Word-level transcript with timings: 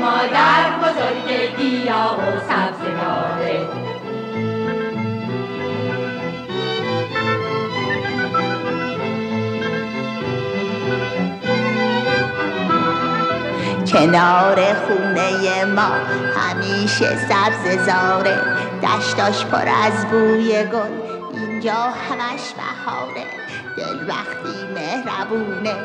مادر 0.00 0.70
بزرگ 0.82 1.56
گیا 1.56 2.16
و 2.18 2.40
سبز 2.48 2.80
داره 2.80 3.86
کنار 13.92 14.74
خونه 14.74 15.64
ما 15.64 15.90
همیشه 16.36 17.16
سبز 17.16 17.86
زاره. 17.86 18.38
دشتاش 18.82 19.44
پر 19.44 19.68
از 19.84 20.06
بوی 20.06 20.64
گل 20.64 20.90
اینجا 21.32 21.72
همش 21.74 22.54
بهاره. 22.56 23.26
دل 23.76 24.08
وقتی 24.08 24.66
مهربونه 24.74 25.76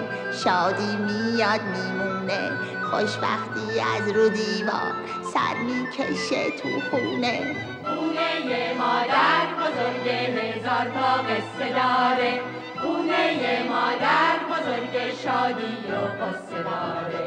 شادی 0.44 0.96
میاد 0.96 1.62
میمونه. 1.62 2.52
خوشبختی 2.91 3.80
از 3.95 4.09
رو 4.16 4.30
دیوار 4.30 4.94
سر 5.34 5.55
می‌کشه 5.66 6.52
تو 6.52 6.70
خونه. 6.91 7.55
خونه 7.84 8.74
مادر 8.77 9.46
بزرگ 9.62 10.07
هزار 10.10 10.85
تا 10.96 11.12
قصه 11.30 11.70
داره. 11.70 12.41
خونه 12.82 13.63
مادر 13.70 14.35
بزرگ 14.52 14.96
شادی 15.24 15.77
و 15.91 16.24
قصه 16.24 16.63
داره. 16.63 17.24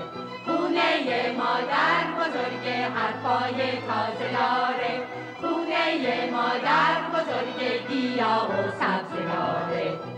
خونه 0.46 1.32
مادر 1.38 2.04
بزرگ 2.18 2.66
حرفای 2.68 3.58
تازه 3.88 4.28
داره. 4.32 4.92
خونه 5.40 6.30
مادر 6.32 6.96
بزرگ 7.14 7.88
گیا 7.88 8.48
و 8.50 8.70
سبز 8.80 9.12
داره. 9.12 10.13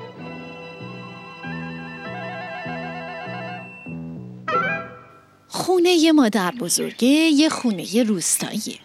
خونه 5.56 6.12
مادر 6.12 6.50
بزرگه 6.50 7.08
یه 7.08 7.48
خونه 7.48 8.02
روستاییه 8.02 8.78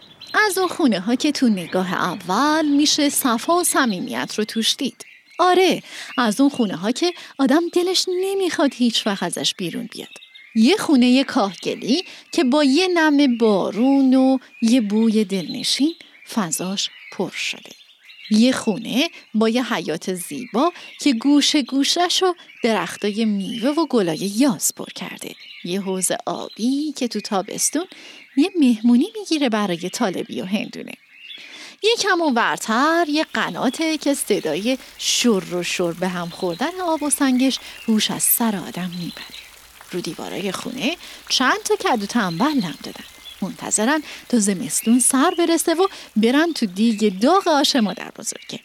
از 0.48 0.58
اون 0.58 0.68
خونه 0.68 1.00
ها 1.00 1.16
که 1.16 1.32
تو 1.32 1.50
نگاه 1.50 1.94
اول 1.94 2.66
میشه 2.66 3.10
صفا 3.10 3.56
و 3.56 3.64
صمیمیت 3.64 4.34
رو 4.38 4.44
توش 4.46 4.76
دید 4.76 5.06
آره 5.40 5.84
از 6.18 6.42
اون 6.42 6.50
خونه 6.50 6.76
ها 6.76 6.92
که 6.92 7.14
آدم 7.40 7.62
دلش 7.74 8.06
نمی‌خواد 8.22 8.74
هیچ 8.74 9.08
وقت 9.08 9.24
ازش 9.24 9.56
بیرون 9.56 9.90
بیاد 9.92 10.10
یه 10.56 10.78
خونه 10.78 11.24
کاهگلی 11.24 12.04
که 12.32 12.44
با 12.44 12.64
یه 12.64 12.88
نم 12.88 13.38
بارون 13.38 14.14
و 14.14 14.38
یه 14.62 14.82
بوی 14.82 15.26
دلنشین 15.26 15.96
فضاش 16.34 16.90
پر 17.14 17.32
شده. 17.32 17.72
یه 18.32 18.52
خونه 18.52 19.10
با 19.34 19.50
یه 19.50 19.74
حیات 19.74 20.14
زیبا 20.14 20.72
که 21.00 21.14
گوشه 21.14 21.62
گوشش 21.62 22.24
و 22.24 22.34
درختای 22.64 23.26
میوه 23.26 23.70
و 23.70 23.86
گلای 23.86 24.32
یاز 24.38 24.72
پر 24.76 24.90
کرده. 24.96 25.36
یه 25.64 25.82
حوز 25.82 26.12
آبی 26.26 26.92
که 26.92 27.08
تو 27.08 27.20
تابستون 27.20 27.86
یه 28.38 28.52
مهمونی 28.60 29.08
می‌گیره 29.20 29.50
برای 29.50 29.90
طالبی 29.90 30.42
و 30.42 30.46
هندونه. 30.46 30.94
یه 31.84 31.96
کم 32.00 32.22
ورتر 32.36 33.06
یه 33.10 33.26
قناته 33.34 33.98
که 33.98 34.14
صدای 34.14 34.78
شر 34.98 35.56
و 35.56 35.64
شر 35.64 35.92
به 35.92 36.08
هم 36.08 36.30
خوردن 36.30 36.82
آب 36.82 37.04
و 37.04 37.10
سنگش 37.10 37.60
هوش 37.88 38.12
از 38.12 38.24
سر 38.24 38.56
آدم 38.56 38.92
می‌بره. 39.00 39.42
رو 39.92 40.02
دیوارای 40.02 40.52
خونه 40.52 40.98
چند 41.30 41.58
تا 41.64 41.76
کدو 41.76 42.06
تنبل 42.06 42.46
نم 42.46 42.78
دادن 42.84 43.04
منتظرن 43.42 44.04
تا 44.30 44.40
زمستون 44.40 45.00
سر 45.00 45.34
برسه 45.38 45.74
و 45.74 45.88
برن 46.16 46.54
تو 46.54 46.66
دیگ 46.66 47.20
داغ 47.20 47.48
آش 47.48 47.76
مادر 47.76 48.12
بزرگه 48.18 48.60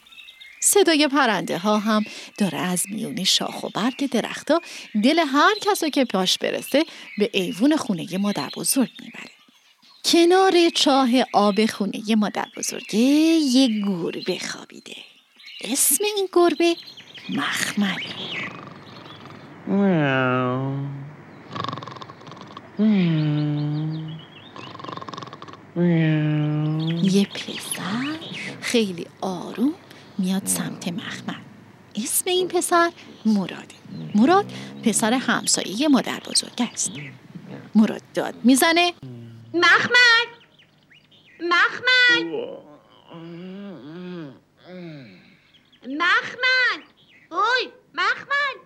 صدای 0.66 1.08
پرنده 1.08 1.58
ها 1.58 1.78
هم 1.78 2.04
داره 2.38 2.58
از 2.58 2.84
میون 2.90 3.24
شاخ 3.24 3.64
و 3.64 3.68
برگ 3.68 4.10
درختها 4.10 4.60
دل 5.02 5.18
هر 5.18 5.54
کسا 5.60 5.88
که 5.88 6.04
پاش 6.04 6.38
برسه 6.38 6.84
به 7.18 7.30
ایوون 7.32 7.76
خونه 7.76 8.18
مادر 8.18 8.50
بزرگ 8.56 8.90
می‌بره. 9.02 9.30
کنار 10.04 10.70
چاه 10.74 11.08
آب 11.32 11.66
خونه 11.66 12.14
مادر 12.16 12.46
بزرگه 12.56 12.98
یه 12.98 13.68
گربه 13.86 14.38
خوابیده. 14.38 14.96
اسم 15.60 16.04
این 16.16 16.28
گربه 16.32 16.76
مخمله 17.28 18.00
یه 27.02 27.26
پسر 27.26 28.18
خیلی 28.60 29.06
آروم 29.20 29.74
میاد 30.18 30.46
سمت 30.46 30.88
مخمل. 30.88 31.34
اسم 31.94 32.30
این 32.30 32.48
پسر 32.48 32.92
مراده 33.26 33.74
مراد 34.14 34.52
پسر 34.84 35.12
همسایه 35.12 35.88
مادر 35.88 36.20
بزرگ 36.20 36.68
است. 36.72 36.92
مراد 37.74 38.02
داد 38.14 38.34
می‌زنه. 38.44 38.92
مخمل! 39.54 40.26
مخمل! 41.40 42.24
مخمل! 45.88 46.80
اوی 47.30 47.72
مخمل! 47.94 48.56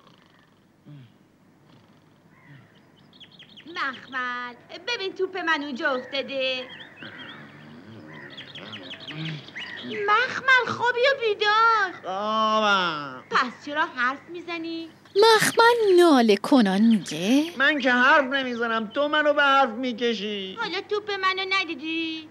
مخمل 3.77 4.55
ببین 4.88 5.12
توپ 5.12 5.37
من 5.37 5.62
اونجا 5.62 5.91
افتاده. 5.91 6.69
مخمل 9.84 10.66
خوابی 10.66 11.00
و 11.00 11.20
بیدار؟ 11.20 12.02
خوابم. 12.04 13.24
پس 13.30 13.64
چرا 13.66 13.84
حرف 13.96 14.18
می‌زنی؟ 14.28 14.88
مخمل 15.16 15.96
ناله 16.00 16.36
کنان 16.36 16.82
میگه. 16.82 17.44
من 17.56 17.78
که 17.78 17.92
حرف 17.92 18.24
نمی‌زنم 18.24 18.86
تو 18.86 19.08
منو 19.08 19.32
به 19.32 19.42
حرف 19.42 19.70
می‌کشی. 19.70 20.56
حالا 20.60 20.80
توپ 20.88 21.10
منو 21.10 21.44
ندیدی؟ 21.48 22.28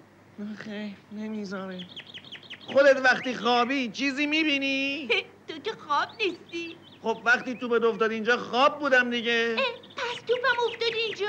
خیلی 0.57 0.95
نمی‌ذاره. 1.11 1.79
خودت 2.73 3.01
وقتی 3.03 3.33
خوابی 3.33 3.89
چیزی 3.89 4.25
می‌بینی؟ 4.25 5.07
تو 5.47 5.59
که 5.63 5.71
خواب 5.87 6.07
نیستی. 6.19 6.77
خب 7.03 7.17
وقتی 7.25 7.55
توپت 7.55 7.83
افتاد 7.83 8.11
اینجا 8.11 8.37
خواب 8.37 8.79
بودم 8.79 9.09
دیگه. 9.09 9.55
پس 9.95 10.21
توپم 10.27 10.63
افتاد 10.67 10.93
اینجا؟ 11.07 11.27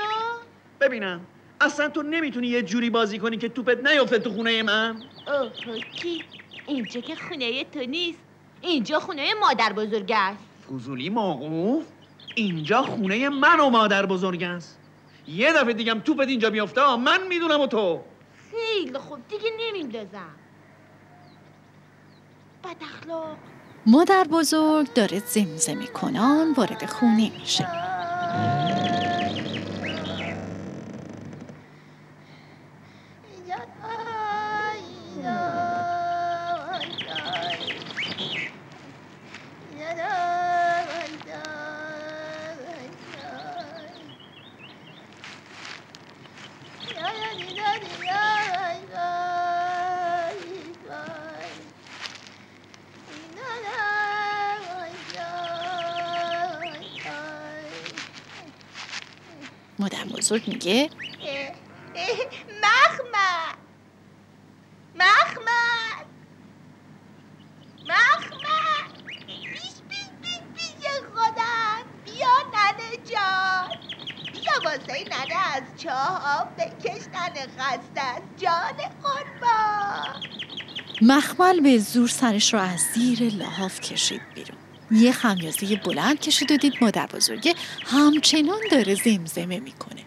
ببینم. 0.81 1.25
اصلا 1.61 1.89
تو 1.89 2.01
نمی‌تونی 2.01 2.47
یه 2.47 2.61
جوری 2.61 2.89
بازی 2.89 3.19
کنی 3.19 3.37
که 3.37 3.49
توپت 3.49 3.87
نیفته 3.87 4.19
تو 4.19 4.29
خونه 4.29 4.63
من؟ 4.63 4.95
اوه 5.27 5.79
کی؟ 5.79 6.23
اینجا 6.67 7.01
که 7.01 7.15
خونه 7.15 7.63
تو 7.63 7.79
نیست. 7.79 8.19
اینجا 8.61 8.99
خونه 8.99 9.33
مادر 9.33 9.73
بزرگ 9.73 10.11
است. 10.15 10.43
فضولی 10.69 11.09
موقوف؟ 11.09 11.85
اینجا 12.35 12.81
خونه 12.81 13.29
من 13.29 13.59
و 13.59 13.69
مادر 13.69 14.05
بزرگ 14.05 14.43
است. 14.43 14.79
یه 15.27 15.53
دفعه 15.53 15.73
دیگم 15.73 15.99
توپت 15.99 16.27
اینجا 16.27 16.49
بیفته 16.49 16.95
من 16.95 17.27
می‌دونم 17.27 17.61
و 17.61 17.67
تو. 17.67 18.01
خیلی 18.51 18.97
خوب 18.97 19.19
دیگه 19.29 19.49
نمیندازم. 19.59 20.35
بد 22.63 22.75
اخلاق 22.81 23.37
مادر 23.85 24.23
بزرگ 24.23 24.93
داره 24.93 25.19
زمزمه 25.19 25.87
کنان 25.87 26.53
وارد 26.57 26.85
خونه 26.85 27.31
میشه. 27.39 27.90
مادر 59.81 60.05
بزرگ 60.05 60.47
میگه؟ 60.47 60.89
مخمل. 62.63 63.55
مخمل. 64.95 66.05
مخمل. 67.89 68.97
بیش 69.53 69.61
بیش 69.89 70.09
بیش 70.21 70.39
بیش 70.55 70.85
خودم. 71.15 71.83
بیا 72.05 72.35
ننه 72.53 72.97
جان. 73.11 73.69
بیا 74.33 74.53
واسه 74.65 75.03
ننه 75.03 75.55
از 75.55 75.63
چاه 75.77 76.39
آب 76.41 76.55
بکش 76.57 77.01
ننه 77.13 77.47
خسته 77.57 78.01
از 78.01 78.21
جان 78.37 78.77
قربان 79.03 80.21
مخمل 81.01 81.59
به 81.61 81.77
زور 81.77 82.07
سرش 82.07 82.53
رو 82.53 82.59
از 82.59 82.79
زیر 82.79 83.23
لحاف 83.23 83.79
کشید 83.79 84.21
بیرون. 84.35 84.57
یه 84.91 85.11
خمیازه 85.11 85.75
بلند 85.75 86.19
کشید 86.19 86.51
و 86.51 86.57
دید 86.57 86.73
مادر 86.81 87.05
بزرگه 87.05 87.55
همچنان 87.85 88.59
داره 88.71 88.95
زمزمه 88.95 89.59
می‌کنه. 89.59 90.01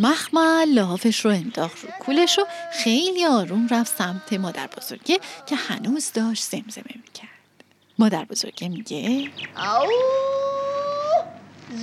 مخمل 0.00 0.68
لحافش 0.68 1.24
رو 1.24 1.30
انداخت 1.30 1.84
رو 1.84 1.90
کولش 2.00 2.38
و 2.38 2.42
خیلی 2.72 3.26
آروم 3.26 3.68
رفت 3.70 3.98
سمت 3.98 4.32
مادر 4.32 4.66
بزرگه 4.66 5.20
که 5.46 5.56
هنوز 5.56 6.12
داشت 6.12 6.42
زمزمه 6.42 6.94
می‌کرد. 6.94 7.28
مادر 7.98 8.24
بزرگه 8.24 8.68
میگه 8.68 9.30
آو 9.56 9.88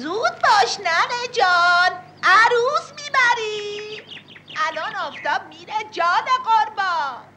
زود 0.02 0.32
باش 0.44 0.80
ننه 0.80 1.24
جان. 1.38 1.92
عروس 2.24 2.88
می‌بری. 2.96 4.02
الان 4.56 4.96
آفتاب 4.96 5.48
میره 5.48 5.74
جان 5.92 6.26
قربان. 6.46 7.34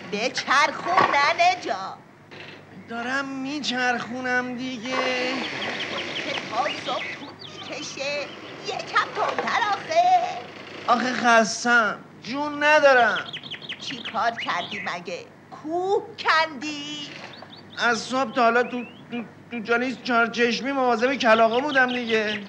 به 0.00 0.30
چرخون 0.30 1.04
ننه 1.04 1.60
جان. 1.64 1.98
دارم 2.88 3.28
میچرخونم 3.28 4.56
دیگه. 4.56 5.36
که 6.18 6.34
تا 6.34 6.68
صبح 6.84 7.10
طول 7.10 7.34
می‌کشه. 7.44 8.30
یکم 8.58 9.08
تندتر 9.16 9.60
آخه. 9.74 10.48
آخه 10.88 11.14
خستم. 11.14 12.04
جون 12.20 12.64
ندارم. 12.64 13.36
چی 13.78 14.02
کار 14.02 14.30
کردی 14.30 14.80
مگه؟ 14.84 15.32
کوه 15.50 16.16
کندی. 16.18 17.19
از 17.80 17.98
صبح 17.98 18.32
تا 18.32 18.42
حالا 18.42 18.62
تو 18.62 18.84
تو, 19.10 19.22
تو 19.50 19.58
جانیز 19.58 19.98
چهارچشمی 20.02 20.72
مواظب 20.72 21.14
کلاقا 21.14 21.60
بودم 21.60 21.92
دیگه. 21.92 22.40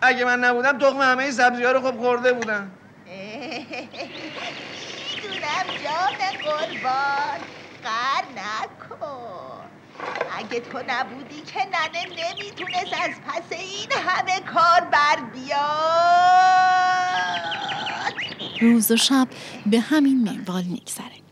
اگه 0.00 0.24
من 0.24 0.44
نبودم 0.44 0.78
تخم 0.78 1.00
همه 1.00 1.30
سبزی 1.30 1.64
ها 1.64 1.72
رو 1.72 1.80
خب 1.80 1.98
خورده 1.98 2.32
بودم. 2.32 2.70
می‌دونم 5.14 5.66
جان 5.84 6.16
قربان 6.44 7.40
قر 7.84 8.24
نکن. 8.36 9.66
اگه 10.38 10.60
تو 10.60 10.82
نبودی 10.88 11.40
که 11.40 11.58
ننه 11.64 12.04
نمی‌تونست 12.04 12.94
از 13.04 13.10
پس 13.26 13.52
این 13.58 13.92
همه 13.92 14.40
کار 14.40 14.80
بر 14.80 15.16
بیاد. 15.34 15.56
روز 18.60 18.90
و 18.90 18.96
شب 18.96 19.28
به 19.66 19.80
همین 19.80 20.24
منوال 20.24 20.62
میگذره 20.62 21.25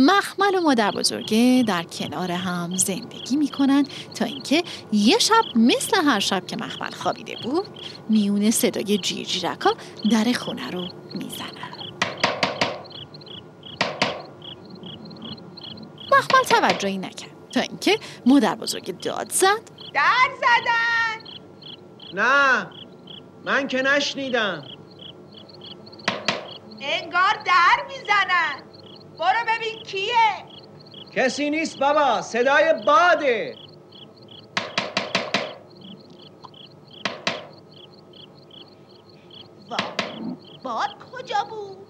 مخمل 0.00 0.54
و 0.54 0.60
مادر 0.60 0.90
بزرگه 0.90 1.64
در 1.66 1.82
کنار 1.82 2.32
هم 2.32 2.76
زندگی 2.76 3.36
می‌کنن 3.36 3.86
تا 4.14 4.24
اینکه 4.24 4.62
یه 4.92 5.18
شب 5.18 5.44
مثل 5.54 6.04
هر 6.04 6.20
شب 6.20 6.46
که 6.46 6.56
مخمل 6.56 6.90
خوابیده 6.90 7.36
بود 7.42 7.66
میونه 8.08 8.50
صدای 8.50 8.98
جیرجیرکا 8.98 9.70
در 10.10 10.32
خونه 10.32 10.70
رو 10.70 10.88
می‌زنن. 11.14 11.72
مخمل 16.12 16.42
توجهی 16.48 16.98
نکرد 16.98 17.30
تا 17.52 17.60
اینکه 17.60 17.98
مادر 18.26 18.54
بزرگ 18.54 19.00
داد 19.00 19.32
زد. 19.32 19.70
در 19.94 20.28
زدن! 20.38 21.28
نه 22.12 22.70
من 23.44 23.68
که 23.68 23.82
نشنیدم. 23.82 24.62
انگار 26.80 27.42
در 27.46 27.86
می‌زنن. 27.88 28.67
برو 29.18 29.44
ببین 29.48 29.82
کیه. 29.82 30.48
کسی 31.12 31.50
نیست 31.50 31.78
بابا 31.78 32.22
صدای 32.22 32.74
باده. 32.86 33.60
وا 39.70 39.98
باد 40.64 40.90
کجا 41.12 41.44
بود؟ 41.50 41.88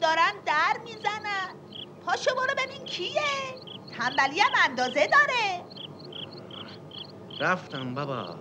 دارن 0.00 0.32
در 0.46 0.74
می‌زنن. 0.84 1.60
پاشو 2.00 2.30
برو 2.36 2.54
ببین 2.58 2.84
کیه. 2.86 3.64
تنبلی 3.90 4.40
هم 4.40 4.52
اندازه 4.70 5.06
داره. 5.08 5.66
رفتم 7.40 7.94
بابا. 7.94 8.40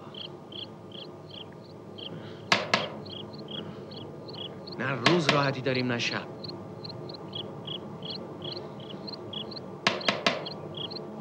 نه 4.77 4.91
روز 4.91 5.27
راحتی 5.29 5.61
داریم 5.61 5.87
نه 5.91 5.99
شب. 5.99 6.29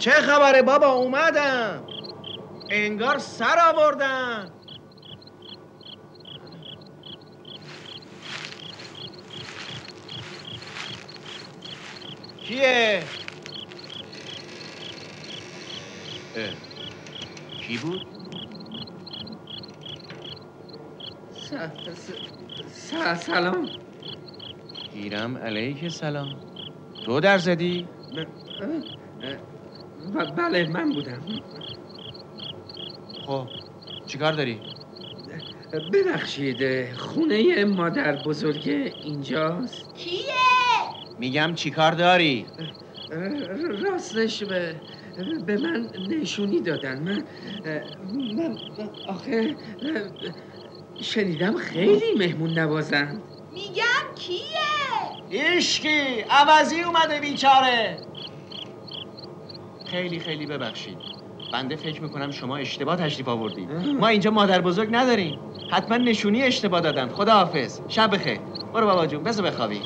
چه 0.00 0.10
خبره 0.10 0.62
بابا 0.62 0.86
اومدم 0.86 1.86
انگار 2.70 3.18
سر 3.18 3.56
آوردن 3.74 4.50
کیه؟ 12.42 13.02
اه. 16.36 16.50
کی 17.60 17.78
بود؟ 17.78 18.00
سلام 23.18 23.68
گیرم 24.94 25.36
علیک 25.36 25.88
سلام 25.88 26.28
تو 27.06 27.20
در 27.20 27.38
زدی؟ 27.38 27.88
ب- 28.16 29.49
بله 30.36 30.68
من 30.68 30.92
بودم. 30.92 31.22
خب 33.26 33.46
چیکار 34.06 34.32
داری؟ 34.32 34.60
ببخشید 35.92 36.92
خونه 36.92 37.64
مادر 37.64 38.22
بزرگ 38.22 38.92
اینجاست؟ 39.04 39.94
کیه؟ 39.94 40.24
میگم 41.18 41.54
چیکار 41.54 41.92
داری؟ 41.92 42.46
راستش 43.82 44.44
به 44.44 44.74
به 45.46 45.56
من 45.56 45.90
نشونی 46.08 46.60
دادن. 46.60 46.98
من 46.98 47.24
من 48.34 48.58
آخه 49.08 49.56
شنیدم 51.00 51.56
خیلی 51.56 52.14
مهمون 52.18 52.58
نوازن. 52.58 53.22
میگم 53.52 54.14
کیه؟ 54.14 54.44
ایشکی 55.30 56.20
عوضی 56.30 56.80
اومده 56.80 57.20
بیچاره. 57.20 57.96
خیلی 59.90 60.20
خیلی 60.20 60.46
ببخشید. 60.46 60.96
بنده 61.52 61.76
فکر 61.76 62.02
می‌کنم 62.02 62.30
شما 62.30 62.56
اشتباه 62.56 62.96
تشریف 62.96 63.28
آوردید 63.28 63.70
ما 64.00 64.08
اینجا 64.08 64.30
مادر 64.30 64.60
بزرگ 64.60 64.88
نداریم. 64.92 65.38
حتما 65.72 65.96
نشونی 65.96 66.42
اشتباه 66.42 66.80
دادن. 66.80 67.08
خدا 67.08 67.32
حافظ 67.32 67.80
شب 67.88 68.14
بخیر. 68.14 68.38
برو 68.74 68.86
بابا 68.86 69.06
جون 69.06 69.22
بذار 69.22 69.46
بخوابی. 69.46 69.80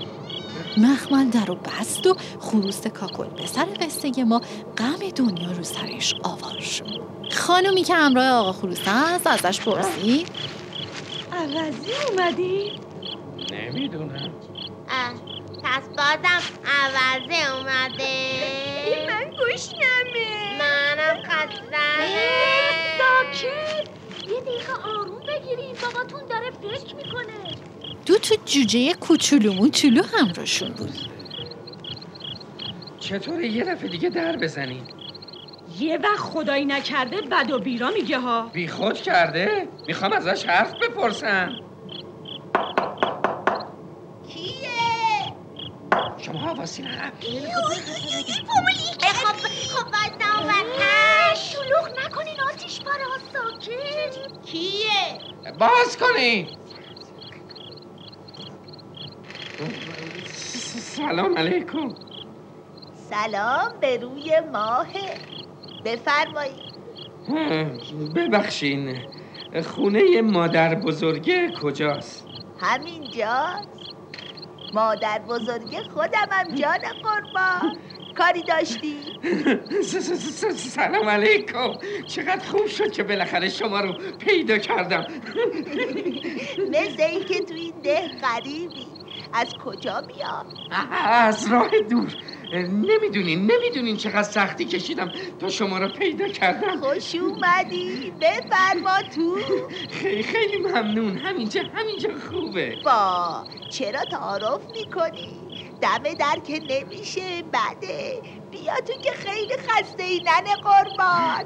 مخمل 0.76 1.30
در 1.30 1.44
رو 1.44 1.54
بست 1.54 2.06
و 2.06 2.16
خروست 2.40 2.88
کاکل 2.88 3.24
به 3.36 3.46
سر 3.46 3.66
قصه 3.80 4.24
ما 4.24 4.40
غم 4.78 5.08
دنیا 5.16 5.52
رو 5.52 5.62
سرش 5.62 6.14
آوار 6.22 6.60
شد. 6.60 7.00
خانومی 7.30 7.82
که 7.82 7.94
همراه 7.94 8.26
آقا 8.26 8.52
خروس 8.52 8.82
است 8.86 9.26
ازش 9.26 9.60
پرسید 9.60 10.28
عوضی 11.32 11.92
اومدی؟ 12.10 12.72
نمی‌دونم. 13.52 14.30
پس 15.64 15.82
بازم 15.88 16.42
عوضه 16.66 17.52
اومده. 17.54 18.14
من 19.08 19.30
گشنمه 19.30 20.58
منم 20.58 21.22
خستم. 21.22 22.04
ساکت. 22.98 23.88
یه 24.28 24.40
دقیقه 24.40 24.72
آروم 24.84 25.20
بگیریم 25.20 25.74
باباتون 25.82 26.20
داره 26.28 26.50
فکر 26.50 26.96
می‌کنه. 26.96 27.56
دو 28.06 28.18
تا 28.18 28.34
جوجه 28.44 28.94
کوچولو 28.94 29.52
موچولو 29.52 30.02
همراهشون 30.02 30.72
بود. 30.72 30.90
چطوره 33.00 33.48
یه 33.48 33.64
دفعه 33.64 33.88
دیگه 33.88 34.10
در 34.10 34.36
بزنین 34.36 34.82
یه 35.78 35.98
وقت 35.98 36.18
خدایی 36.18 36.64
نکرده 36.64 37.20
بد 37.20 37.50
و 37.50 37.58
بیرا 37.58 37.90
میگه 37.90 38.18
ها. 38.18 38.42
بی 38.52 38.68
خود 38.68 38.94
کرده؟ 38.96 39.68
می‌خوام 39.86 40.12
ازش 40.12 40.44
حرف 40.44 40.74
بپرسم 40.74 41.56
کیه 44.28 44.68
شما 46.34 46.42
حواسی 46.42 46.82
نه 46.82 47.12
خب 49.12 49.36
خب 49.68 49.84
بازم 49.84 50.38
اومد 50.40 50.64
شلوغ 51.36 51.88
نکنین 52.04 52.40
آتیش 52.52 52.80
پاره 52.80 53.04
ها 53.04 53.18
ساکت 53.32 54.42
کیه؟ 54.46 55.18
باز 55.58 55.96
کنین. 55.96 56.48
سلام 60.76 61.38
علیکم. 61.38 61.94
سلام 63.10 63.80
به 63.80 63.96
روی 63.96 64.40
ماه. 64.52 64.86
بفرمایید. 65.84 66.74
ببخشین. 68.14 68.98
خونه 69.64 70.22
مادر 70.22 70.74
بزرگه 70.74 71.52
کجاست؟ 71.62 72.26
همینجاست. 72.60 73.83
مادر 74.74 75.18
بزرگ 75.18 75.76
خودمم 75.94 76.54
جان 76.54 76.78
قربان. 76.78 77.78
کاری 78.18 78.42
داشتی؟ 78.42 78.96
سلام 80.56 81.08
علیکم. 81.08 81.74
چقدر 82.06 82.44
خوب 82.44 82.66
شد 82.66 82.92
که 82.92 83.02
بالاخره 83.02 83.48
شما 83.48 83.80
رو 83.80 83.92
پیدا 84.18 84.58
کردم. 84.58 85.06
مثل 86.74 87.02
اینکه 87.02 87.40
تو 87.40 87.54
این 87.54 87.72
ده 87.82 88.08
غریبی 88.22 88.86
از 89.34 89.54
کجا 89.64 90.00
بیاد؟ 90.00 90.46
از 91.06 91.52
راه 91.52 91.70
دور. 91.90 92.14
نمی‌دونین 92.52 93.52
نمی‌دونین 93.52 93.96
چقدر 93.96 94.22
سختی 94.22 94.64
کشیدم 94.64 95.12
تا 95.38 95.48
شما 95.48 95.78
رو 95.78 95.88
پیدا 95.88 96.28
کردم. 96.28 96.80
خوش 96.80 97.14
اومدی. 97.14 98.12
بفرما 98.20 99.02
تو. 99.14 99.38
خیلی 99.90 100.22
خیلی 100.22 100.56
ممنون. 100.58 101.16
همینجا 101.18 101.60
همینجا 101.74 102.08
خوبه. 102.30 102.76
با 102.84 103.44
چرا 103.70 104.04
تعارف 104.04 104.62
می‌کنی؟ 104.72 105.28
دم 105.80 106.14
در 106.18 106.38
که 106.46 106.60
نمیشه. 106.70 107.42
بده. 107.42 108.22
بیا 108.50 108.74
تو 108.86 108.92
که 109.02 109.10
خیلی 109.10 109.54
خسته 109.68 110.02
ای 110.02 110.20
ننه 110.24 110.56
قربان. 110.56 111.44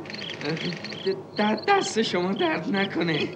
دست 1.68 2.02
شما 2.02 2.33
درد 2.33 2.76
نکنه. 2.76 3.28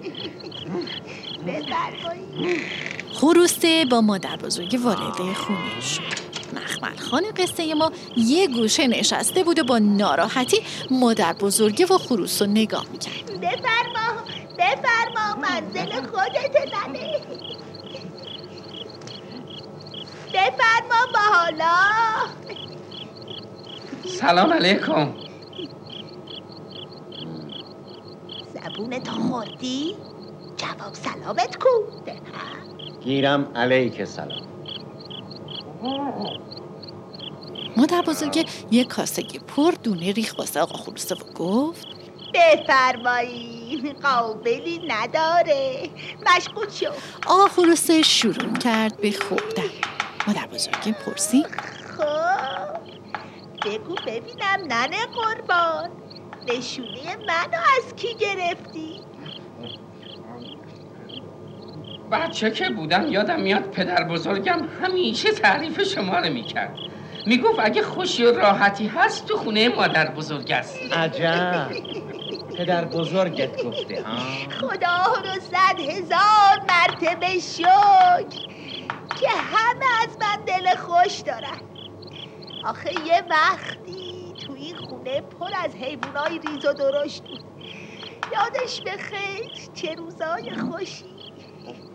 بفرمایید 1.47 2.92
خروسته 3.13 3.85
با 3.91 4.01
مادر 4.01 4.35
بزرگ 4.35 4.79
وارد 4.83 5.33
خونه 5.33 5.81
شد 5.81 6.23
مخمل 6.55 6.97
خان 6.97 7.23
قصه 7.37 7.73
ما 7.73 7.91
یه 8.17 8.47
گوشه 8.47 8.87
نشسته 8.87 9.43
بود 9.43 9.59
و 9.59 9.63
با 9.63 9.79
ناراحتی 9.79 10.61
مادر 10.91 11.33
بزرگه 11.33 11.85
و 11.85 11.97
خروس 11.97 12.41
رو 12.41 12.47
نگاه 12.47 12.85
می‌کرد. 12.91 13.39
بفرما 13.41 14.23
بفرما 14.59 15.41
منزل 15.41 15.91
خودت 15.91 16.55
ننه 16.73 17.19
بفرما 20.33 21.01
با 21.13 21.19
حالا. 21.33 21.75
سلام 24.05 24.53
علیکم. 24.53 25.13
زبونت 28.53 29.09
خوردی؟ 29.09 29.95
جواب 30.57 30.93
سلامت 30.93 31.57
کو. 31.57 31.69
گیرم 33.03 33.47
علیک 33.55 34.05
سلام. 34.05 34.47
مادر 37.77 38.01
بزرگه 38.01 38.45
یه 38.71 38.83
کاسه 38.83 39.23
پر 39.23 39.73
دونه 39.83 40.11
ریخ 40.11 40.35
واسه 40.37 40.59
آقا 40.59 40.77
خروسه 40.77 41.15
و 41.15 41.33
گفت 41.33 41.87
بفرمایید 42.33 43.95
قابلی 44.01 44.81
نداره. 44.87 45.89
مشغول 46.25 46.69
شو. 46.69 46.91
آقا 47.27 47.47
خروسه 47.47 48.01
شروع 48.01 48.53
کرد 48.57 49.01
به 49.01 49.11
خوردن. 49.11 49.69
مادر 50.27 50.47
بزرگه 50.47 50.91
پرسید 50.91 51.47
خب 51.97 52.79
بگو 53.65 53.95
ببینم 54.07 54.59
ننه 54.67 55.05
قربان. 55.05 55.89
نشونه 56.47 57.17
منو 57.27 57.61
از 57.77 57.95
کی 57.95 58.13
گرفتی؟ 58.13 58.99
بچه 62.13 62.51
که 62.51 62.69
بودم 62.69 63.07
یادم 63.07 63.39
میاد 63.39 63.71
پدر 63.71 64.03
بزرگم 64.03 64.67
همیشه 64.83 65.31
تعریف 65.31 65.83
شما 65.83 66.19
رو 66.19 66.33
می‌کرد. 66.33 66.75
می‌گفت 67.25 67.59
اگه 67.59 67.83
خوشی 67.83 68.23
و 68.23 68.31
راحتی 68.37 68.87
هست 68.87 69.27
تو 69.27 69.37
خونه 69.37 69.69
مادر 69.69 70.11
بزرگ 70.11 70.51
است. 70.51 70.79
عجب. 70.93 71.71
پدر 72.57 72.85
بزرگت 72.85 73.63
گفته 73.63 74.03
ها؟ 74.03 74.17
خدا 74.49 75.21
رو 75.23 75.41
صد 75.41 75.79
هزار 75.79 76.61
مرتبه 76.69 77.39
شکر 77.39 78.47
که 79.19 79.29
همه 79.29 79.85
از 80.03 80.17
من 80.21 80.45
دل 80.45 80.75
خوش 80.75 81.19
دارن. 81.19 81.61
آخه 82.63 82.91
یه 83.05 83.23
وقتی 83.29 84.33
تو 84.45 84.53
این 84.53 84.75
خونه 84.75 85.21
پر 85.21 85.49
از 85.65 85.75
حیوانای 85.75 86.39
ریز 86.39 86.65
و 86.65 86.73
درشت 86.73 87.23
بود. 87.23 87.43
یادش 88.33 88.81
بخیر 88.81 89.51
چه 89.73 89.95
روزای 89.95 90.55
خوشی. 90.55 91.12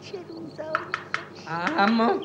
چه 0.00 0.18
اما 1.78 2.20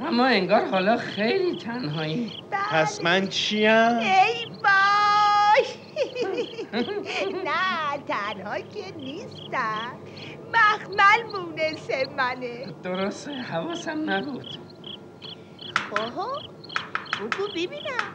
اما 0.00 0.26
انگار 0.26 0.64
حالا 0.64 0.96
خیلی 0.96 1.56
تنهایی. 1.56 2.32
پس 2.70 3.04
من 3.04 3.28
چیم؟ 3.28 3.70
ای 3.98 4.46
باش! 4.62 5.74
نه 7.44 7.98
تنها 8.08 8.58
که 8.58 8.96
نیستم. 8.96 9.98
مخمل 10.54 11.22
مونس 11.40 11.88
منه. 12.16 12.66
درسته 12.82 13.32
حواسم 13.32 14.10
نبود. 14.10 14.46
خب 15.90 16.42
بگو 17.20 17.48
ببینم. 17.56 18.14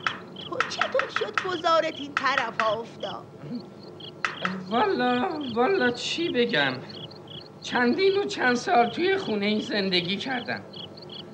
تو 0.49 0.57
چطور 0.69 1.09
شد 1.19 1.43
گذارت 1.47 1.99
این 1.99 2.13
طرف 2.13 2.61
ها 2.61 2.79
افتاد؟ 2.79 3.25
والا 4.69 5.29
والا 5.55 5.91
چی 5.91 6.29
بگم؟ 6.29 6.73
چندین 7.63 8.17
و 8.17 8.25
چند 8.25 8.55
سال 8.55 8.89
توی 8.89 9.17
خونه 9.17 9.45
این 9.45 9.59
زندگی 9.59 10.17
کردم 10.17 10.61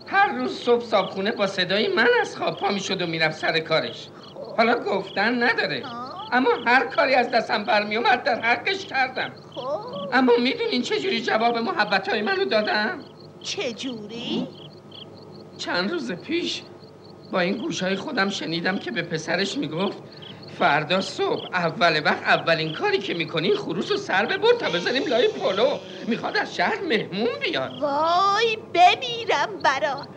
هر 0.07 0.33
روز 0.33 0.59
صبح 0.59 0.85
صابخونه 0.85 1.31
با 1.31 1.47
صدای 1.47 1.87
من 1.87 2.07
از 2.21 2.37
خواب 2.37 2.57
پا 2.57 2.69
می 2.69 2.79
شد 2.79 3.01
و 3.01 3.07
می‌رفت 3.07 3.37
سر 3.37 3.59
کارش 3.59 4.07
حالا 4.57 4.75
گفتن 4.83 5.43
نداره 5.43 5.83
اما 6.31 6.49
هر 6.65 6.85
کاری 6.85 7.15
از 7.15 7.31
دستم 7.31 7.63
برمی 7.63 7.97
اومد 7.97 8.23
در 8.23 8.41
حقش 8.41 8.85
کردم 8.85 9.31
اما 10.13 10.33
می‌دونین 10.43 10.81
چجوری 10.81 11.21
جواب 11.21 11.57
محبت 11.57 12.09
های 12.09 12.21
منو 12.21 12.45
دادم؟ 12.45 12.99
چجوری؟ 13.41 14.47
چند 15.57 15.91
روز 15.91 16.11
پیش 16.11 16.61
با 17.31 17.39
این 17.39 17.57
گوشهای 17.57 17.95
خودم 17.95 18.29
شنیدم 18.29 18.77
که 18.77 18.91
به 18.91 19.01
پسرش 19.01 19.57
می‌گفت 19.57 19.97
فردا 20.59 21.01
صبح. 21.01 21.45
اول 21.53 22.01
وقت 22.05 22.23
اولین 22.23 22.73
کاری 22.73 22.97
که 22.97 23.13
می‌کنی 23.13 23.55
خروس 23.55 23.91
رو 23.91 23.97
سر 23.97 24.25
ببر 24.25 24.47
تا 24.59 24.69
بزنیم 24.69 25.07
لای 25.07 25.27
پلو 25.27 25.79
می‌خواد 26.07 26.37
از 26.37 26.55
شهر 26.55 26.81
مهمون 26.89 27.29
بیاد. 27.45 27.71
وای 27.81 28.57
بمیرم 28.73 29.61
برات. 29.63 30.07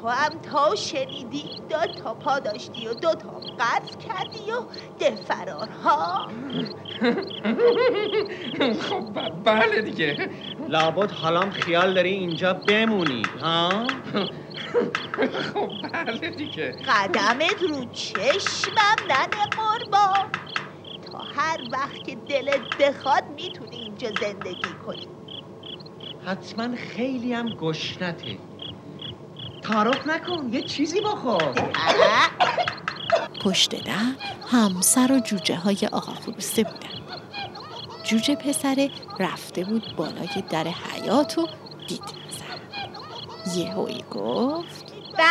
تو 0.00 0.08
هم 0.08 0.38
تا 0.42 0.74
شنیدی 0.74 1.50
دو 1.68 1.86
تا 2.02 2.14
پا 2.14 2.38
داشتی 2.38 2.88
و 2.88 2.94
دو 2.94 3.14
تا 3.14 3.40
قطع 3.58 3.98
کردی 3.98 4.52
و 4.52 4.66
ده 4.98 5.16
فرارها. 5.16 6.28
خب 8.80 9.08
بله 9.44 9.82
دیگه. 9.82 10.30
لابد 10.68 11.10
حالام 11.10 11.50
خیال 11.50 11.94
داری 11.94 12.10
اینجا 12.10 12.52
بمونی 12.54 13.22
ها؟ 13.40 13.86
خب 15.54 15.70
بله 15.92 16.30
دیگه. 16.30 16.72
قدمت 16.88 17.62
رو 17.62 17.84
چشمم 17.84 18.98
ننه 19.08 19.46
قربان 19.56 20.32
تا 21.02 21.18
هر 21.18 21.58
وقت 21.72 22.04
که 22.04 22.16
دلت 22.16 22.76
بخواد 22.78 23.24
می‌تونی 23.30 23.76
اینجا 23.76 24.12
زندگی 24.12 24.74
کنی. 24.74 25.08
حتما 26.26 26.76
خیلی 26.76 27.32
هم 27.32 27.48
گشنته. 27.48 28.47
تعارف 29.68 30.06
نکن 30.06 30.48
یه 30.52 30.62
چیزی 30.62 31.00
بخور. 31.00 31.52
پشت 33.44 33.84
در 33.84 33.92
همسر 34.50 35.12
و 35.12 35.20
جوجه 35.20 35.56
های 35.56 35.78
آقا 35.92 36.12
خروسه 36.12 36.62
بودن. 36.62 36.88
جوجه 38.04 38.34
پسره 38.34 38.90
رفته 39.18 39.64
بود 39.64 39.96
بالای 39.96 40.42
در 40.50 40.64
حیات 40.64 41.38
و 41.38 41.48
دید 41.88 42.02
نزد 42.02 43.56
یهویی 43.56 44.04
گفت 44.10 44.84
به 45.16 45.24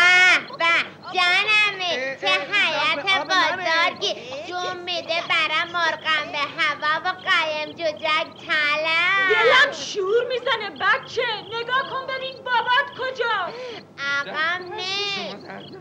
به 0.58 0.65
جانمه 1.13 2.17
چه 2.22 2.27
حیات 2.27 3.27
بزرگی. 3.27 4.15
جون 4.48 4.84
میده 4.84 5.24
برم 5.29 5.67
مرغم 5.74 6.32
به 6.32 6.38
هوا 6.38 7.01
و 7.06 7.13
قایم 7.29 7.72
جوجک 7.72 8.27
تلم 8.48 9.29
دلم 9.29 9.74
شور 9.74 10.27
می‌زنه 10.29 10.70
بچه. 10.70 11.22
نگاه 11.53 11.89
کن 11.89 12.08
ببین 12.08 12.36
بابات 12.44 12.88
کجا 13.00 13.27
آقام 13.27 13.51
شما 13.51 13.57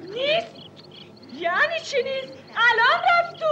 نیست؟ 0.02 0.46
یعنی 1.34 1.80
چی 1.84 1.96
نیست؟ 2.02 2.32
الان 2.56 3.00
رفت 3.10 3.36
تو 3.40 3.46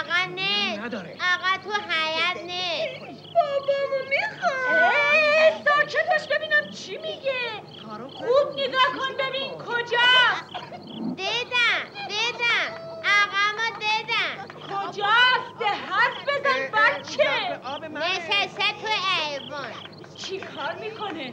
آقا 0.00 0.24
نیست 0.34 0.78
نداره. 0.78 1.10
آقا 1.34 1.62
تو 1.64 1.70
حیات 1.82 2.44
نیست 2.44 3.00
بابامو 3.34 4.00
می‌خوام 4.08 5.64
ساکت 5.64 6.06
باش 6.10 6.28
ببینم 6.28 6.70
چی 6.70 6.96
میگه. 6.96 7.38
خوب 8.12 8.52
نگاه 8.60 8.88
کن 8.98 9.12
ببین 9.18 9.50
کجاست 9.58 10.44
دیدم 11.16 11.84
دیدم. 12.08 12.47
کجاست 14.88 15.58
ده 15.60 15.66
حرف 15.66 16.22
بزن 16.28 16.60
بچه. 16.72 17.28
نشسته 17.90 18.62
تو 18.80 18.88
ایوون. 19.30 19.72
چی 20.16 20.38
کار 20.38 20.74
می‌کنه؟ 20.80 21.30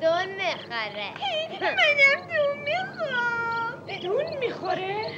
دون 0.00 0.28
می‌خوره. 0.34 1.10
منم 1.60 2.28
دون 2.28 2.58
می‌خوام. 2.64 3.98
دون 4.02 4.38
می‌خوره؟ 4.38 5.12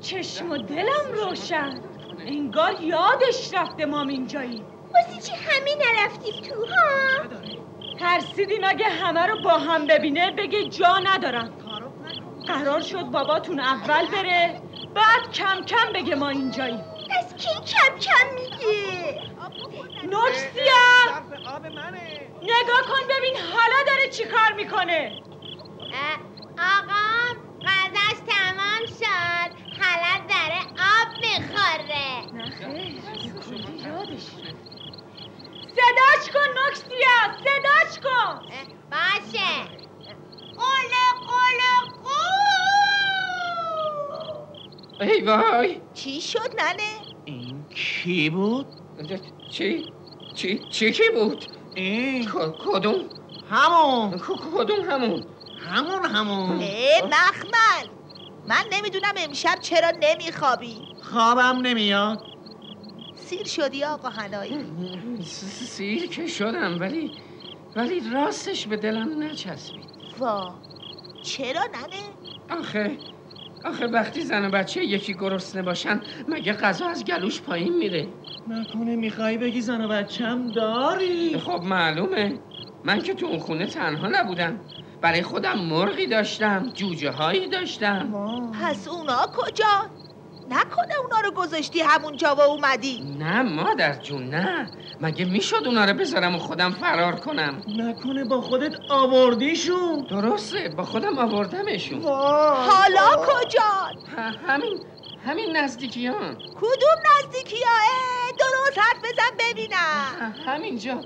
چشم 0.00 0.50
و 0.50 0.56
دلم 0.56 1.12
روشن. 1.14 1.80
انگار 2.18 2.80
یادش 2.80 3.54
رفته 3.54 3.86
مام 3.86 4.08
اینجایی. 4.08 4.64
واسه 4.94 5.20
چی 5.20 5.36
همین 5.36 5.76
نرفتیم 5.78 6.42
تو 6.42 6.66
ها؟ 6.66 7.24
ترسیدی 7.98 8.58
مگه 8.62 8.88
همه 8.88 9.26
رو 9.26 9.42
با 9.44 9.58
هم 9.58 9.86
ببینه 9.86 10.30
بگه 10.30 10.64
جا 10.68 10.98
ندارم. 10.98 11.52
قرار 12.46 12.80
شد 12.80 13.02
باباتون 13.02 13.60
اول 13.60 14.06
بره. 14.06 14.60
بعد 14.94 15.32
کم 15.32 15.64
کم 15.64 15.92
بگه 15.94 16.14
ما 16.14 16.28
اینجاییم. 16.28 16.84
از 17.20 17.36
کی 17.36 17.54
کم 17.54 17.98
کم 17.98 18.34
میگه 18.34 19.22
نکسیا 20.04 21.22
نگاه 22.42 22.82
کن 22.82 23.06
ببین 23.10 23.36
حالا 23.36 23.76
داره 23.86 24.08
چی 24.10 24.24
کار 24.24 24.52
می‌کنه. 24.56 25.12
اه، 25.92 26.18
آقام 26.58 27.36
غذاش 27.66 28.18
تمام 28.28 28.86
شد. 28.86 29.50
حالا 29.82 30.26
داره 30.28 30.60
آب 30.94 31.08
می‌خوره. 31.20 32.08
صداش 35.76 36.30
کن 36.34 36.48
نکسیا 36.68 37.18
صداش 37.44 37.98
کن. 38.04 38.40
باشه. 38.90 39.54
قله 40.56 41.04
قله 41.28 41.83
ای 45.00 45.20
وای 45.22 45.80
چی 45.94 46.20
شد 46.20 46.50
ننه؟ 46.58 46.92
این 47.24 47.64
کی 47.74 48.30
بود؟ 48.30 48.66
چی؟ 49.50 49.92
چی؟ 50.34 50.58
چی 50.70 50.92
کی 50.92 51.02
بود؟ 51.14 51.44
این 51.74 52.28
کدوم؟ 52.66 53.08
همون 53.50 54.18
کدوم 54.58 54.90
همون؟ 54.90 55.24
همون 55.58 56.04
همون 56.04 56.62
اه 56.62 57.06
مخمل 57.06 57.88
من 58.48 58.64
نمی‌دونم 58.72 59.14
امشب 59.16 59.58
چرا 59.60 59.90
نمیخوابی 60.00 60.76
خوابم 61.02 61.58
نمیاد 61.62 62.22
سیر 63.16 63.46
شدی 63.46 63.84
آقا 63.84 64.08
هنایی 64.08 64.66
سیر 65.22 66.06
که 66.06 66.26
شدم 66.26 66.80
ولی 66.80 67.10
ولی 67.76 68.10
راستش 68.10 68.66
به 68.66 68.76
دلم 68.76 69.22
نچسبید 69.22 69.84
وا 70.18 70.54
چرا 71.22 71.62
ننه؟ 71.64 72.58
آخه 72.60 72.98
آخه 73.64 73.86
وقتی 73.86 74.20
زن 74.20 74.44
و 74.44 74.50
بچه 74.50 74.84
یکی 74.84 75.14
گرسنه 75.14 75.62
باشن 75.62 76.00
مگه 76.28 76.52
غذا 76.52 76.86
از 76.86 77.04
گلوش 77.04 77.40
پایین 77.40 77.76
میره؟ 77.76 78.08
نکنه 78.48 78.96
می‌خوای 78.96 79.38
بگی 79.38 79.60
زن 79.60 79.84
و 79.84 79.88
بچم 79.88 80.48
داری؟ 80.52 81.38
خب 81.38 81.62
معلومه. 81.62 82.38
من 82.84 83.02
که 83.02 83.14
تو 83.14 83.26
اون 83.26 83.38
خونه 83.38 83.66
تنها 83.66 84.08
نبودم. 84.08 84.60
برای 85.00 85.22
خودم 85.22 85.58
مرغی 85.58 86.06
داشتم 86.06 86.70
جوجه 86.74 87.10
هایی 87.10 87.48
داشتم 87.48 88.12
پس 88.62 88.88
اونا 88.88 89.26
کجا؟ 89.36 90.03
نکنه 90.50 90.98
اونا 91.02 91.20
رو 91.20 91.30
گذاشتی 91.30 91.80
همونجا 91.80 92.34
و 92.34 92.40
اومدی. 92.40 93.16
نه 93.18 93.42
مادر 93.42 93.94
جون 93.94 94.28
نه. 94.28 94.70
مگه 95.00 95.24
می‌شد 95.24 95.62
اونا 95.66 95.84
رو 95.84 95.94
بذارم 95.94 96.34
و 96.34 96.38
خودم 96.38 96.70
فرار 96.70 97.16
کنم؟ 97.20 97.62
نکنه 97.76 98.24
با 98.24 98.40
خودت 98.40 98.74
آوردیشون. 98.90 100.06
درسته 100.10 100.68
با 100.68 100.84
خودم 100.84 101.18
آوردمشون. 101.18 102.02
حالا 102.02 103.16
کجا؟ 103.16 103.62
همین 104.46 104.80
همین 105.26 105.56
نزدیکیان. 105.56 106.34
کدوم 106.56 106.98
نزدیکی 107.18 107.64
اه 107.64 108.32
درست 108.38 108.78
حرف 108.78 108.98
بزن 108.98 109.36
ببینم. 109.38 110.34
همینجا. 110.46 111.00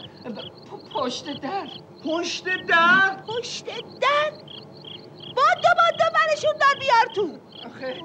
پشت 0.94 1.40
در. 1.40 1.68
پشت 2.04 2.44
در؟ 2.44 3.16
پشت 3.28 3.66
در؟ 4.00 4.30
بادو 5.36 5.68
بادو 5.76 6.10
برشون 6.14 6.52
دار 6.60 6.74
بیار 6.80 7.14
تو. 7.14 7.47
آخه 7.68 8.02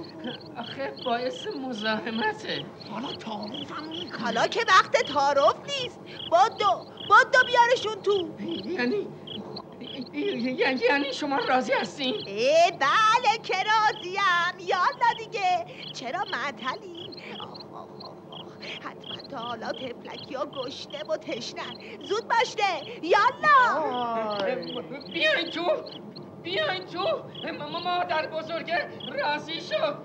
آخه 0.57 0.93
باعث 1.05 1.47
مزاحمته. 1.47 2.65
حالا 2.91 3.13
تعارفم 3.13 3.83
می‌کنه 3.89 4.19
حالا 4.23 4.47
که 4.47 4.59
وقت 4.67 4.97
تعارف 4.97 5.55
نیست. 5.65 5.99
بادو 6.31 6.85
بادو 7.09 7.39
بیارشون 7.47 8.01
تو. 8.01 8.29
یعنی 8.71 9.07
یعنی 10.57 10.81
یعنی 10.89 11.13
شما 11.13 11.37
راضی 11.37 11.71
هستین؟ 11.73 12.15
اه 12.27 12.71
بله 12.71 13.37
که 13.43 13.53
راضیم. 13.63 14.69
یالا 14.69 15.13
دیگه. 15.17 15.65
چرا 15.93 16.19
معطلی؟ 16.31 17.09
حتما 18.81 19.17
تا 19.31 19.37
حالا 19.37 19.71
تفلکی 19.71 20.35
ها 20.35 20.45
گشته 20.45 21.03
و 21.09 21.17
تشنن 21.17 21.73
زود 22.03 22.27
باشته 22.27 22.63
یالا 23.01 24.37
بیاین 25.13 25.49
تو. 25.49 25.61
بیاین 26.43 26.85
تو 26.85 26.99
م- 27.43 27.63
م- 27.63 27.83
مادر 27.83 28.27
بزرگه 28.27 28.87
راضی 29.23 29.61
شد. 29.61 29.97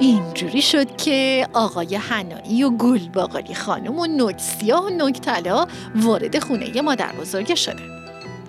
اینجوری 0.00 0.62
شد 0.62 0.96
که 0.96 1.48
آقای 1.52 1.96
حنایی 1.96 2.64
و 2.64 2.70
گلباقالی 2.70 3.54
خانم 3.54 3.98
و 3.98 4.06
نکسیا 4.06 4.82
و 4.82 4.88
نکتلا 4.90 5.66
وارد 5.94 6.38
خونه 6.38 6.82
مادر 6.82 7.12
بزرگ 7.12 7.54
شده 7.54 7.82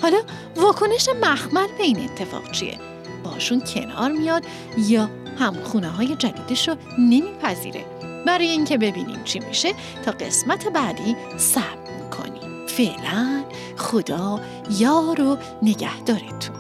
حالا 0.02 0.18
واکنش 0.56 1.10
مخمل 1.22 1.68
به 1.78 1.84
این 1.84 2.00
اتفاق 2.00 2.52
چیه؟ 2.52 2.78
باشون 3.24 3.62
کنار 3.62 4.12
میاد 4.12 4.44
یا 4.88 5.10
هم 5.40 5.54
خونه 5.64 5.90
های 5.90 6.16
جدیدش 6.16 6.68
رو 6.68 6.76
نمیپذیره. 7.00 7.86
برای 8.26 8.48
اینکه 8.48 8.78
ببینیم 8.78 9.24
چی 9.24 9.40
میشه 9.40 9.74
تا 10.06 10.12
قسمت 10.12 10.68
بعدی 10.68 11.16
صبر 11.38 11.92
می‌کنیم. 12.04 12.68
فعلا 12.68 13.44
خدا 13.78 14.40
یار 14.80 15.22
و 15.22 15.38
نگهدارتون. 15.62 16.57